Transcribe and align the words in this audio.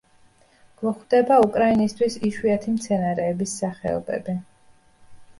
გვხვდება 0.77 1.35
უკრაინისთვის 1.47 2.15
იშვიათი 2.29 2.73
მცენარეების 2.77 3.53
სახეობები. 3.61 4.35